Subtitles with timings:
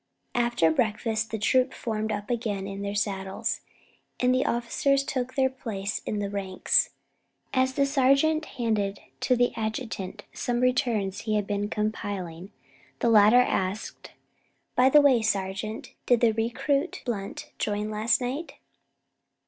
[0.33, 3.61] After breakfast the troop formed up again in their saddles,
[4.19, 6.89] and the officers took their places in the ranks.
[7.53, 12.49] As the sergeant handed to the adjutant some returns he had been compiling,
[12.97, 14.13] the latter asked:
[14.75, 18.53] "By the way, sergeant, did the recruit Blunt join last night?"